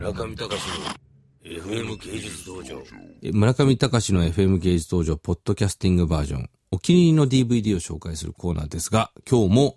[0.00, 2.82] 村上隆の FM 芸術道場。
[3.34, 6.50] 村上隆の FM 芸術道場ポッドキャスティングバージョン。
[6.70, 9.76] お気に入りの DVD を紹介するコーナーですが、今日も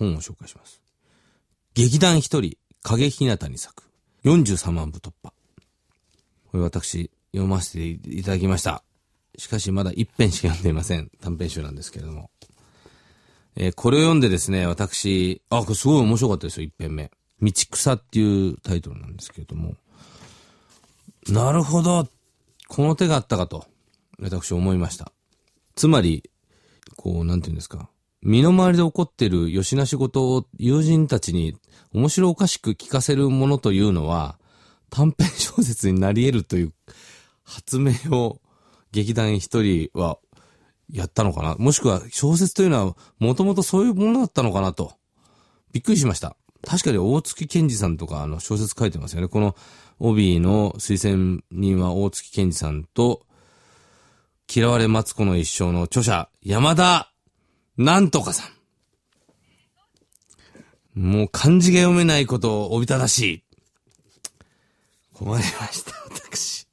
[0.00, 0.82] 本を紹介します。
[1.74, 3.84] 劇団一人、影ひなたに咲く。
[4.24, 5.32] 43万部突破。
[6.50, 8.82] これ私、読ませていただきました。
[9.38, 11.08] しかしまだ一編しか読んでいません。
[11.20, 12.32] 短編集なんですけれども。
[13.54, 17.12] えーこれを読んでですね、私、あ、これすごい面白かったですよ、一編目。
[17.42, 19.74] 道草っていうタイトルなんですけれども。
[21.28, 22.08] なるほど。
[22.68, 23.66] この手があったかと、
[24.20, 25.12] 私思いました。
[25.74, 26.30] つまり、
[26.96, 27.90] こう、なんていうんですか。
[28.22, 31.56] 身の回りで起こっているよしな仕事を友人たちに
[31.92, 34.38] 面白おかしく聞かせるものというのは、
[34.90, 36.72] 短編小説になり得るという
[37.42, 38.40] 発明を
[38.92, 40.18] 劇団一人は
[40.90, 44.92] やったのかなもしくは小説というのはもともとそういうものだったのかなと。
[45.72, 46.36] びっくりしました。
[46.66, 49.28] 確かに大月健二さんとかあの小説書いてますよね。
[49.28, 49.56] この
[49.98, 53.26] 帯の推薦人は大月健二さんと、
[54.54, 57.12] 嫌われマツコの一生の著者、山田
[57.76, 58.44] なんとかさ
[60.94, 61.00] ん。
[61.00, 63.44] もう漢字が読めないことをおびただしい。
[65.14, 66.66] 困りました、私。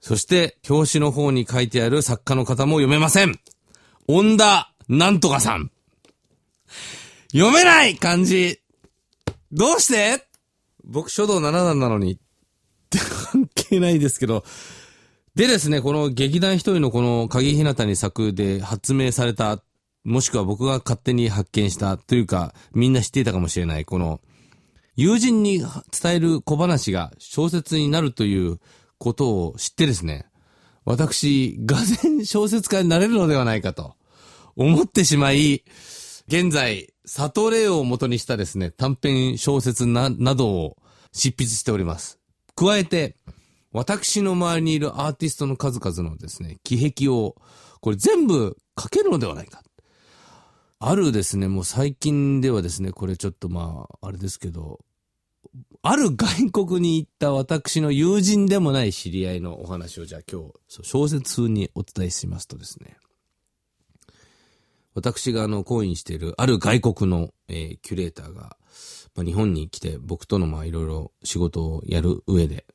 [0.00, 3.38] そして、表紙の方に書いてある作家の方も読めません。
[4.08, 5.70] 恩田なんとかさん。
[7.32, 8.60] 読めない漢字。
[9.52, 10.26] どうして？
[10.84, 12.14] 僕書道7段なのに。
[12.14, 12.18] っ
[12.90, 12.98] て
[13.32, 14.44] 関係ないですけど。
[15.36, 19.62] でですね、この劇団一人のこの鍵ひなたに作で発明された、
[20.02, 24.20] もしくは僕が勝手に発見したというか、みんな知っていたかもしれない、この、
[24.96, 28.58] 友人に伝える小話が小説になるという
[28.98, 30.26] ことを知ってですね、
[30.84, 33.94] 私、がぜん小説家になれるのではないかと
[34.56, 35.62] 思ってしまい、
[36.26, 40.76] 現在、サトレイを元にしたですね、短編小説な、などを
[41.12, 42.20] 執筆しております。
[42.54, 43.16] 加えて、
[43.72, 47.34] 私の周りにいるアーティストの数々のですね、気癖を、
[47.80, 49.60] これ全部書けるのではないか。
[50.78, 54.78] あるですね、もう最近ではですね、これちょっとまあ、あれですけど、
[55.82, 60.52] ある外国に行った私の友人でもない知り合いのお話をじゃあ今日、
[60.88, 62.98] 小説風にお伝えしますとですね、
[64.94, 68.56] 私があの、講演しているある外国の、えーキュレーターが、
[69.14, 72.66] まあ、日本に来て僕とのまあいろいろ仕事をやる上で、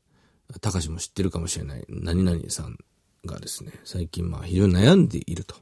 [0.62, 2.78] たかしも知ってるかもしれない何々さん
[3.26, 5.56] がですね、最近まあ非常に悩んでいると。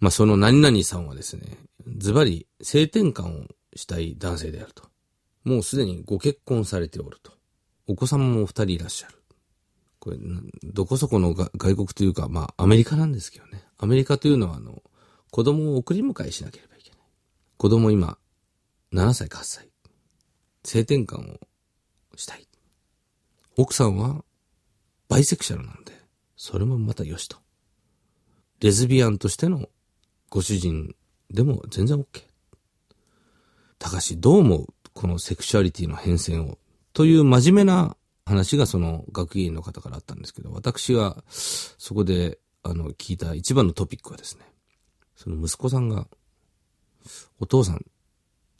[0.00, 1.58] まあその何々さんはですね、
[1.96, 4.84] ズバリ性転換をしたい男性であると。
[5.44, 7.32] もうすでにご結婚されておると。
[7.86, 9.17] お子様も二人いらっしゃる。
[10.00, 10.18] これ、
[10.64, 13.64] どこそこの外国というか、まあアメリカなんですけどね。
[13.78, 14.82] アメリカというのはあの、
[15.30, 16.98] 子供を送り迎えしなければいけない。
[17.56, 18.18] 子供今、
[18.92, 19.70] 7歳か8歳。
[20.64, 21.40] 性転換を
[22.16, 22.46] したい。
[23.56, 24.24] 奥さんは、
[25.08, 25.92] バイセクシャルなんで、
[26.36, 27.38] それもまたよしと。
[28.60, 29.68] レズビアンとしての
[30.30, 30.94] ご主人
[31.30, 32.24] でも全然 OK。
[33.78, 34.66] たかし、どう思う？
[34.94, 36.58] このセクシュアリティの変遷を。
[36.92, 37.96] という真面目な
[38.28, 44.44] 話がその学芸員の方からあったんですけど、私がそこで、あの、聞いた一番のトピックはですね、
[45.16, 46.06] その息子さんが、
[47.40, 47.84] お父さん、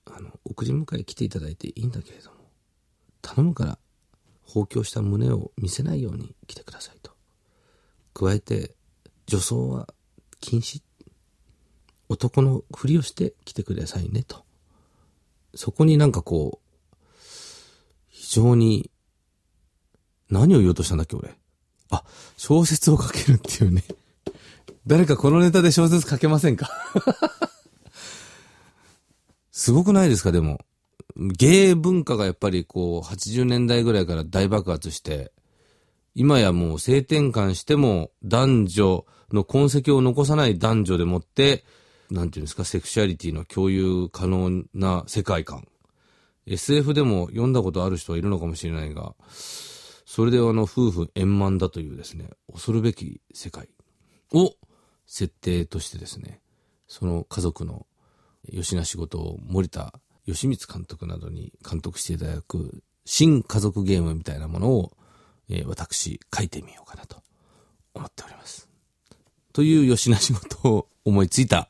[0.06, 2.36] あの、送り迎え来ていただいていいんだけれども、
[3.20, 3.78] 頼むから、
[4.42, 7.12] 放狂した胸を見せないように来てくださいと。
[8.14, 8.74] 加えて、
[9.26, 9.88] 女装は
[10.40, 10.82] 禁止。
[12.08, 14.44] 男のふりをして来てくださいねと。
[15.54, 16.96] そこになんかこう、
[18.08, 18.90] 非常に、
[20.30, 21.34] 何を言おうとしたんだっけ俺？
[21.90, 22.04] あ、
[22.36, 23.84] 小説を書けるっていうね。
[24.86, 26.68] 誰かこのネタで小説書けませんか？
[29.50, 30.32] すごくないですか？
[30.32, 30.60] でも。
[31.16, 35.32] 芸文化がやっぱりこう、80年代ぐらいから大爆発して、
[36.14, 41.64] 今やもう性転換しても男女の痕跡を残さない男女でもって、
[42.10, 45.66] なんていうんですか、セクシュアリティの共有可能な世界観。
[46.46, 49.14] SF でも読んだことある人はいるのかもしれないが、
[50.08, 53.68] それであの夫婦円満だというですね、恐るべき世界
[54.32, 54.54] を
[55.04, 56.40] 設定としてですね、
[56.86, 57.86] その家族の
[58.50, 59.92] 吉な仕事を森田
[60.24, 64.96] 義満監督などに監督していただく新家族ゲームみたいなものを、
[65.50, 67.22] えー私書いてみようかなと
[67.92, 68.66] 思っております。
[69.52, 71.68] という吉な仕事を思いついた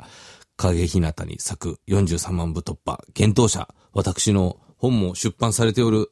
[0.56, 6.08] 影ひなたに咲く43万部突破、検討者、私の本も出版されておる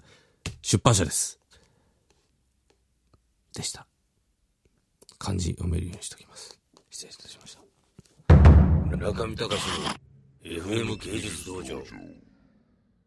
[0.60, 1.38] 出版社です。
[3.56, 3.86] でした。
[5.18, 6.58] 漢字読めるようにしておきます。
[6.90, 8.96] 失礼いたしました。
[8.96, 11.82] 中見隆の FM 芸術道場。